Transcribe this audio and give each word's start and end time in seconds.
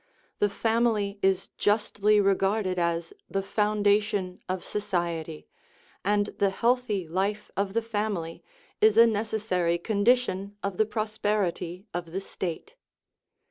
The 0.39 0.49
family 0.49 1.19
is 1.21 1.49
justly 1.59 2.19
regarded 2.19 2.79
as 2.79 3.13
the" 3.29 3.43
foundation 3.59 4.39
of 4.49 4.63
society/' 4.65 5.45
and 6.03 6.25
the 6.39 6.49
healthy 6.49 7.07
life 7.07 7.51
of 7.55 7.73
the 7.73 7.83
family 7.83 8.43
is 8.81 8.97
a 8.97 9.05
necessary 9.05 9.77
condition 9.77 10.57
of 10.63 10.77
the 10.77 10.87
prosperity 10.87 11.85
of 11.93 12.13
the 12.13 12.19
State. 12.21 12.73